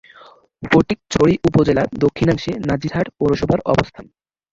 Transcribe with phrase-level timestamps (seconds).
[0.63, 4.05] ফটিকছড়ি উপজেলার দক্ষিণাংশে নাজিরহাট পৌরসভার অবস্থান।